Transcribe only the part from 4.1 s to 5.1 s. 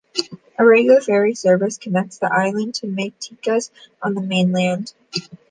the mainland.